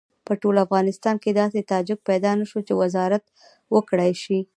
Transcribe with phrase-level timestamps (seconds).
[0.25, 3.23] په ټول افغانستان کې داسې تاجک پیدا نه شو چې وزارت
[3.75, 4.39] وکړای شي.